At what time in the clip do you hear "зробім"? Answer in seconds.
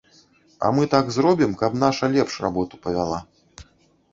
1.17-1.53